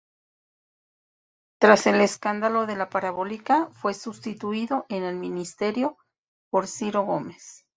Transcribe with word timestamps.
Tras 1.59 1.85
el 1.85 2.01
"escándalo 2.01 2.65
de 2.65 2.75
la 2.75 2.89
parabólica" 2.89 3.67
fue 3.67 3.93
sustituido 3.93 4.87
en 4.89 5.03
el 5.03 5.15
ministerio 5.15 5.95
por 6.49 6.65
Ciro 6.67 7.03
Gomes. 7.03 7.67